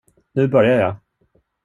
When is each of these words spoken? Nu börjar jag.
Nu 0.31 0.47
börjar 0.47 0.79
jag. 0.81 0.95